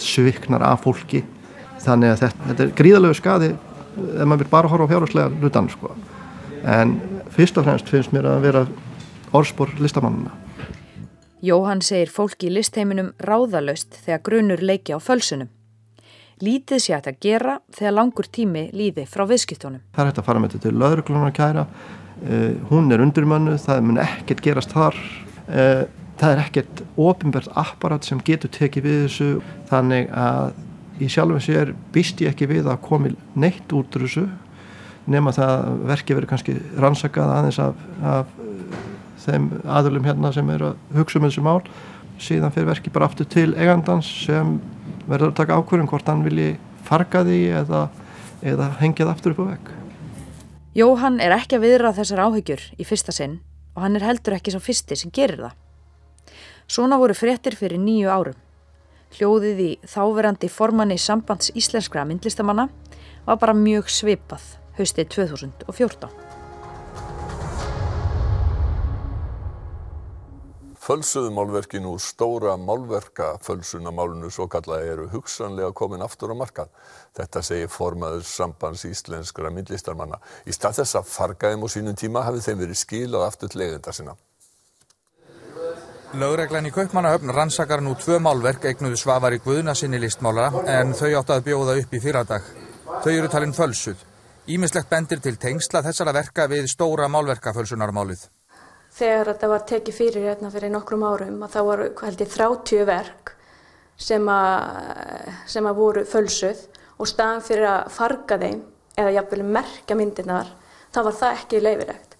sviknar 0.00 0.64
af 0.66 0.84
fólki. 0.84 1.22
Þannig 1.80 2.14
að 2.14 2.22
þetta, 2.24 2.46
þetta 2.50 2.66
er 2.66 2.76
gríðalegu 2.82 3.16
skadi 3.16 3.50
ef 3.54 4.26
maður 4.26 4.44
vil 4.44 4.52
bara 4.52 4.70
horfa 4.70 4.86
á 4.86 4.90
fjárherslega 4.92 5.40
hlutan 5.40 5.70
sko. 5.72 5.94
en 6.60 7.00
fyrst 7.32 7.56
og 7.56 7.64
fremst 7.64 7.88
finnst 7.88 8.12
mér 8.12 8.26
að 8.28 8.42
vera 8.44 8.66
orðspor 9.32 9.70
listamannuna 9.80 10.34
Jóhann 11.40 11.80
segir 11.80 12.10
fólki 12.12 12.50
í 12.50 12.52
listheiminum 12.52 13.14
ráðalöst 13.24 13.96
þegar 14.04 14.20
grunur 14.26 14.60
leiki 14.60 14.92
á 14.92 15.00
fölsunum. 15.00 15.48
Lítið 16.44 16.82
sé 16.84 16.92
að 16.98 17.16
gera 17.20 17.54
þegar 17.72 17.94
langur 17.96 18.28
tími 18.28 18.66
líði 18.76 19.06
frá 19.08 19.24
viðskiptunum. 19.28 19.80
Það 19.96 20.02
er 20.02 20.10
hægt 20.10 20.20
að 20.20 20.26
fara 20.26 20.42
með 20.42 20.52
þetta 20.52 20.66
til 20.66 20.80
lauruglunar 20.82 21.32
kæra. 21.32 21.64
Uh, 22.20 22.60
hún 22.68 22.92
er 22.92 23.00
undirmönnu, 23.00 23.56
það 23.56 23.80
mun 23.88 24.02
ekkert 24.04 24.42
gerast 24.44 24.76
þar 24.76 24.98
það 25.50 26.32
er 26.32 26.42
ekkert 26.44 26.82
ofinbært 27.00 27.50
apparat 27.58 28.06
sem 28.06 28.20
getur 28.24 28.52
tekið 28.54 28.86
við 28.86 29.00
þessu. 29.06 29.30
Þannig 29.70 30.10
að 30.14 30.52
í 31.00 31.08
sjálfum 31.10 31.42
sér 31.42 31.74
býst 31.94 32.20
ég 32.20 32.34
ekki 32.34 32.48
við 32.50 32.68
að 32.70 32.82
komi 32.84 33.14
neitt 33.34 33.72
út 33.72 33.96
úr 33.96 34.06
þessu 34.06 34.26
nema 35.10 35.32
það 35.34 35.70
verki 35.88 36.14
verið 36.14 36.30
kannski 36.30 36.56
rannsakað 36.78 37.30
aðeins 37.34 37.58
af, 37.64 37.78
af 38.04 38.34
uh, 38.38 38.74
þeim 39.24 39.48
aðlum 39.64 40.04
hérna 40.06 40.30
sem 40.36 40.50
eru 40.52 40.70
að 40.70 41.00
hugsa 41.00 41.18
um 41.18 41.26
þessu 41.26 41.44
mál. 41.46 41.62
Síðan 42.20 42.52
fyrir 42.52 42.68
verki 42.68 42.92
bara 42.92 43.08
aftur 43.08 43.26
til 43.32 43.54
eigandans 43.56 44.10
sem 44.26 44.58
verður 45.10 45.32
að 45.32 45.38
taka 45.40 45.56
ákvörðum 45.58 45.88
hvort 45.90 46.10
hann 46.10 46.24
vilji 46.26 46.54
farga 46.86 47.22
því 47.26 47.40
eða, 47.62 47.84
eða 48.46 48.70
hengja 48.80 49.06
það 49.06 49.14
aftur 49.14 49.36
upp 49.36 49.44
á 49.44 49.50
vekk 49.52 49.70
Jóhann 50.78 51.18
er 51.22 51.34
ekki 51.34 51.58
að 51.58 51.64
viðra 51.66 51.94
þessar 51.96 52.24
áhyggjur 52.28 52.66
í 52.78 52.86
fyrsta 52.86 53.14
sinn 53.14 53.40
og 53.80 53.86
hann 53.86 53.96
er 53.96 54.04
heldur 54.04 54.36
ekki 54.36 54.52
svo 54.52 54.60
fyrsti 54.60 54.98
sem 55.00 55.12
gerir 55.16 55.40
það. 55.40 55.54
Svona 56.68 56.98
voru 57.00 57.16
fréttir 57.16 57.56
fyrir 57.56 57.80
nýju 57.80 58.12
árum. 58.12 58.36
Hljóðið 59.16 59.62
í 59.64 59.70
þáverandi 59.88 60.50
formanni 60.52 61.00
sambands 61.00 61.48
íslenskra 61.56 62.04
myndlistamanna 62.04 62.68
var 63.24 63.40
bara 63.40 63.56
mjög 63.56 63.88
svipað 63.88 64.44
haustið 64.76 65.08
2014. 65.16 66.29
Fölsuðu 70.80 71.28
málverkin 71.36 71.84
úr 71.84 72.00
stóra 72.00 72.54
málverka 72.56 73.34
fölsunamálunu 73.44 74.30
svo 74.32 74.46
kallaði 74.48 74.86
eru 74.94 75.08
hugsanlega 75.12 75.74
komin 75.76 76.00
aftur 76.00 76.32
á 76.32 76.36
markað. 76.40 76.70
Þetta 77.18 77.42
segir 77.44 77.68
formaður 77.68 78.24
sambands 78.24 78.86
íslenskra 78.88 79.52
myndlistarmanna. 79.52 80.16
Í 80.48 80.56
stað 80.56 80.80
þess 80.80 80.96
að 81.02 81.12
fargaðum 81.12 81.66
á 81.66 81.68
sínum 81.74 82.00
tíma 82.00 82.24
hafið 82.24 82.48
þeim 82.48 82.64
verið 82.64 82.80
skilað 82.80 83.26
aftur 83.26 83.52
til 83.52 83.60
leiðenda 83.60 83.92
sinna. 83.92 84.16
Lögreglan 86.16 86.72
í 86.72 86.72
Kaupmannahöfn 86.72 87.36
rannsakar 87.36 87.84
nú 87.84 87.92
tvö 88.00 88.16
málverk 88.24 88.64
eignuðu 88.72 88.96
svafar 89.04 89.36
í 89.36 89.44
Guðna 89.44 89.76
sinni 89.76 90.00
listmálara 90.00 90.64
en 90.80 90.96
þau 90.96 91.12
átt 91.20 91.36
að 91.36 91.46
bjóða 91.52 91.76
upp 91.84 91.92
í 91.92 92.04
fyrradag. 92.08 92.50
Þau 93.04 93.12
eru 93.12 93.28
talinn 93.28 93.54
fölsuð. 93.54 94.00
Ímislegt 94.48 94.88
bendir 94.88 95.20
til 95.20 95.36
tengsla 95.36 95.84
þessara 95.84 96.16
verka 96.16 96.48
við 96.48 96.72
stóra 96.72 97.12
málverkafölsunarmálið 97.12 98.30
þegar 98.94 99.32
þetta 99.32 99.50
var 99.52 99.66
tekið 99.70 99.98
fyrir 100.00 100.28
hérna 100.28 100.50
fyrir 100.52 100.72
nokkrum 100.74 101.06
árum 101.06 101.42
að 101.46 101.54
þá 101.54 101.60
voru 101.68 101.88
held 102.02 102.24
ég 102.24 102.34
30 102.34 102.86
verk 102.88 103.34
sem 104.00 104.28
að, 104.32 105.32
sem 105.46 105.66
að 105.68 105.80
voru 105.80 106.04
fölsuð 106.08 106.62
og 107.00 107.08
staðan 107.08 107.44
fyrir 107.44 107.68
að 107.70 107.90
farga 107.94 108.38
þeim 108.40 108.62
eða 109.00 109.16
jafnvel 109.18 109.44
merkja 109.56 109.98
myndirnar 109.98 110.54
þá 110.90 111.02
var 111.06 111.20
það 111.20 111.36
ekki 111.38 111.62
leifilegt 111.64 112.16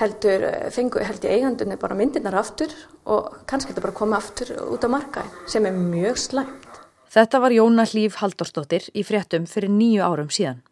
heldur 0.00 0.44
fengu 0.74 1.02
held 1.04 1.24
ég 1.26 1.38
eigandunni 1.38 1.78
bara 1.80 1.96
myndirnar 1.96 2.36
aftur 2.40 2.72
og 3.04 3.42
kannski 3.48 3.72
þetta 3.72 3.84
bara 3.84 3.96
koma 3.96 4.18
aftur 4.18 4.52
út 4.72 4.84
á 4.86 4.88
markaði 4.90 5.50
sem 5.50 5.66
er 5.68 5.76
mjög 5.76 6.20
slæmt. 6.20 6.68
Þetta 7.12 7.42
var 7.44 7.52
Jóna 7.52 7.84
Hlýf 7.84 8.16
Halldórsdóttir 8.22 8.88
í 8.96 9.04
fréttum 9.04 9.44
fyrir 9.46 9.72
nýju 9.72 10.00
árum 10.00 10.30
síðan. 10.32 10.62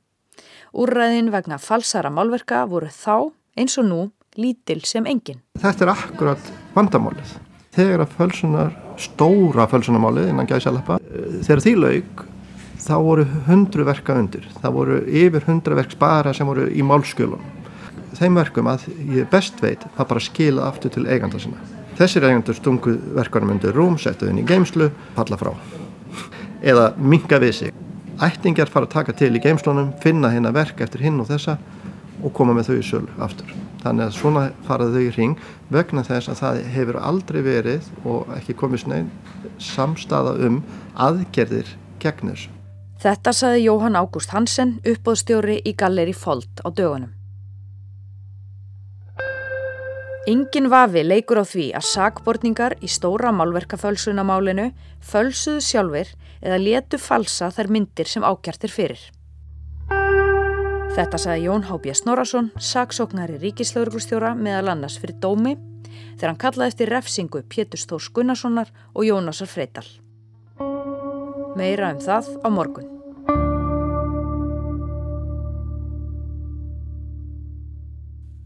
Úrræðin 0.72 1.28
vegna 1.34 1.58
falsara 1.60 2.10
málverka 2.10 2.62
voru 2.70 2.88
þá 2.88 3.30
eins 3.60 3.76
og 3.80 3.88
nú 3.90 4.00
lítil 4.38 4.82
sem 4.86 5.06
engin. 5.10 5.40
Þetta 5.60 5.86
er 5.86 5.92
akkurat 5.94 6.50
vandamálið. 6.74 7.36
Þegar 7.74 8.04
að 8.04 8.14
fölsunar, 8.18 8.74
stóra 9.00 9.66
fölsunarmálið 9.70 10.30
innan 10.32 10.48
gæsalappa, 10.50 10.98
þegar 11.46 11.64
því 11.64 11.74
laug 11.78 12.24
þá 12.80 12.94
voru 13.04 13.26
hundru 13.46 13.86
verka 13.86 14.16
undir. 14.18 14.46
Það 14.60 14.76
voru 14.76 15.00
yfir 15.06 15.46
hundra 15.48 15.78
verk 15.78 15.94
spara 15.94 16.34
sem 16.36 16.48
voru 16.48 16.68
í 16.70 16.84
málskjölun. 16.86 17.42
Þeim 18.20 18.38
verkum 18.40 18.68
að 18.68 18.88
ég 19.14 19.28
best 19.32 19.60
veit 19.62 19.84
það 19.96 20.08
bara 20.12 20.24
skila 20.24 20.66
aftur 20.68 20.92
til 20.94 21.06
eiganda 21.06 21.40
sinna. 21.40 21.60
Þessir 22.00 22.26
eigendur 22.28 22.56
stungu 22.56 22.96
verkanum 23.16 23.54
undir 23.54 23.76
rúm, 23.76 23.98
settu 24.00 24.28
þinn 24.28 24.40
í 24.42 24.46
geimslu, 24.48 24.90
falla 25.16 25.38
frá. 25.40 25.52
Eða 26.60 26.90
minga 26.96 27.40
við 27.40 27.56
sig. 27.58 27.74
Ættingar 28.20 28.68
fara 28.72 28.88
að 28.88 28.94
taka 28.96 29.16
til 29.16 29.32
í 29.36 29.40
geimslunum, 29.40 29.94
finna 30.02 30.32
hérna 30.32 30.52
verk 30.52 30.80
eftir 30.84 31.04
hinn 31.06 31.20
og 31.22 31.28
þessa 31.30 31.56
og 32.20 32.32
koma 32.36 32.56
með 32.56 32.72
þau 32.72 32.76
í 32.76 32.88
sölu 32.90 33.20
aftur. 33.24 33.52
Þannig 33.80 34.06
að 34.06 34.16
svona 34.18 34.46
faraðu 34.66 34.98
þau 34.98 35.04
í 35.06 35.12
ring 35.16 35.44
vegna 35.72 36.04
þess 36.04 36.28
að 36.28 36.40
það 36.42 36.58
hefur 36.74 36.98
aldrei 37.00 37.40
verið 37.46 37.86
og 38.04 38.32
ekki 38.36 38.56
komið 38.60 38.84
snein 38.84 39.12
samstaða 39.60 40.34
um 40.46 40.58
aðgerðir 41.00 41.70
gegn 42.02 42.34
þessu. 42.34 42.50
Þetta 43.00 43.32
saði 43.32 43.62
Jóhann 43.64 43.96
Ágúst 43.96 44.34
Hansen, 44.34 44.74
uppbóðstjóri 44.84 45.62
í 45.64 45.72
Galleri 45.72 46.12
Folt 46.12 46.60
á 46.60 46.68
dögunum. 46.68 47.14
Engin 50.28 50.68
vafi 50.68 51.00
leikur 51.00 51.40
á 51.40 51.44
því 51.48 51.70
að 51.78 51.86
sakbortningar 51.88 52.74
í 52.84 52.90
stóra 52.92 53.32
málverkafölsunamálinu 53.32 54.66
fölsuðu 55.00 55.64
sjálfur 55.64 56.12
eða 56.44 56.60
letu 56.60 57.00
falsa 57.00 57.48
þær 57.48 57.72
myndir 57.72 58.10
sem 58.12 58.26
ákjartir 58.28 58.74
fyrir. 58.74 59.00
Þetta 60.90 61.18
sagði 61.22 61.44
Jón 61.46 61.62
Hábjörn 61.68 61.96
Snorarsson, 62.00 62.48
saksóknari 62.58 63.36
ríkislauruglustjóra 63.38 64.32
meðal 64.34 64.72
annars 64.72 64.96
fyrir 64.98 65.20
dómi 65.22 65.52
þegar 66.18 66.32
hann 66.32 66.40
kallaði 66.42 66.72
eftir 66.72 66.90
refsingu 66.90 67.42
Pétur 67.46 67.78
Stórs 67.78 68.08
Gunnarssonar 68.10 68.72
og 68.90 69.06
Jónasar 69.06 69.46
Freital. 69.50 69.86
Meira 71.54 71.92
um 71.94 72.00
það 72.02 72.32
á 72.42 72.48
morgun. 72.50 72.88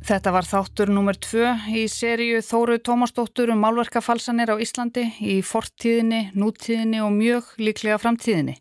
Þetta 0.05 0.35
var 0.35 0.45
þáttur 0.45 0.93
nummer 0.93 1.17
tvö 1.17 1.55
í 1.73 1.87
sériu 1.89 2.43
Þóru 2.45 2.77
Tómasdóttur 2.85 3.55
um 3.55 3.63
málverkafalsanir 3.65 4.53
á 4.53 4.61
Íslandi 4.61 5.07
í 5.25 5.39
fortíðinni, 5.41 6.27
nútíðinni 6.37 7.01
og 7.01 7.17
mjög 7.17 7.55
líklega 7.57 7.97
framtíðinni. 8.03 8.59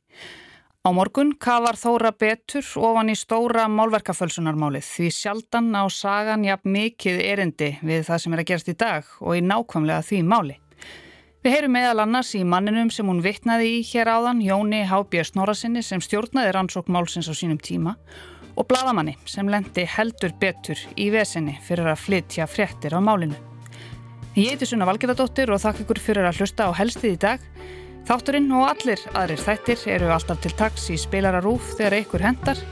Á 0.83 0.91
morgun 0.91 1.29
kafar 1.39 1.77
Þóra 1.79 2.09
betur 2.11 2.65
ofan 2.83 3.07
í 3.07 3.13
stóra 3.15 3.69
málverkafölsunarmálið 3.71 4.83
því 4.83 5.11
sjaldan 5.15 5.69
á 5.79 5.87
sagan 5.87 6.41
jafn 6.43 6.73
mikið 6.73 7.21
erindi 7.23 7.69
við 7.79 8.01
það 8.09 8.17
sem 8.19 8.33
er 8.35 8.41
að 8.41 8.47
gerast 8.49 8.71
í 8.73 8.75
dag 8.81 9.13
og 9.23 9.37
í 9.39 9.43
nákvæmlega 9.47 10.03
því 10.03 10.17
máli. 10.27 10.57
Við 11.39 11.53
heyrum 11.55 11.71
meðal 11.77 12.01
annars 12.03 12.33
í 12.35 12.41
manninum 12.43 12.91
sem 12.91 13.07
hún 13.07 13.21
vittnaði 13.23 13.69
í 13.77 13.85
hér 13.93 14.11
áðan, 14.11 14.41
Jóni 14.43 14.81
Hábjörn 14.89 15.29
Snorasinni 15.29 15.85
sem 15.87 16.03
stjórnaði 16.03 16.51
rannsók 16.51 16.91
málsins 16.91 17.31
á 17.31 17.33
sínum 17.39 17.63
tíma 17.63 17.95
og 18.59 18.67
bladamanni 18.67 19.15
sem 19.23 19.47
lendi 19.47 19.85
heldur 19.87 20.35
betur 20.41 20.83
í 20.99 21.07
vesenni 21.15 21.55
fyrir 21.63 21.87
að 21.93 22.03
flytja 22.09 22.49
fréttir 22.51 22.91
á 22.91 22.99
málinu. 22.99 23.39
Ég 24.35 24.51
heiti 24.51 24.67
Sunna 24.67 24.89
Valgerðardóttir 24.91 25.47
og 25.55 25.63
þakk 25.63 25.85
ykkur 25.85 26.03
fyrir 26.09 26.27
að 26.27 26.43
hlusta 26.43 26.67
á 26.67 26.75
helstið 26.75 27.15
í 27.15 27.23
dag. 27.23 27.47
Þátturinn 28.03 28.51
og 28.51 28.65
allir 28.67 28.99
aðrir 29.15 29.39
þættir 29.39 29.83
eru 29.95 30.11
alltaf 30.11 30.41
til 30.43 30.51
taks 30.59 30.89
í 30.91 30.99
spilararúf 30.99 31.73
þegar 31.77 31.99
einhver 32.01 32.27
hendar. 32.27 32.63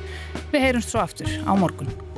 Við 0.52 0.66
heyrumst 0.68 0.92
svo 0.92 1.06
aftur 1.06 1.32
á 1.48 1.56
morgun. 1.56 2.11